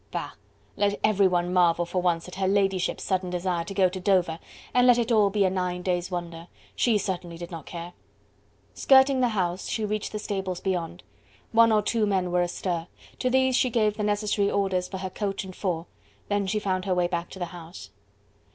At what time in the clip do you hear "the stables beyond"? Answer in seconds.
10.11-11.03